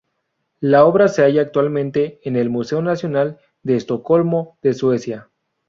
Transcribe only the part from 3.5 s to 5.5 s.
de Estocolmo de Suecia.